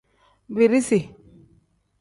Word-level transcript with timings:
Birisi. 0.49 1.09